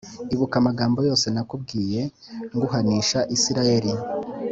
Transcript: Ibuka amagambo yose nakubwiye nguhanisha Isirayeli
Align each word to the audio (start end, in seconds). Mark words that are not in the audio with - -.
Ibuka 0.33 0.55
amagambo 0.61 0.99
yose 1.07 1.25
nakubwiye 1.33 2.01
nguhanisha 2.53 3.19
Isirayeli 3.35 3.93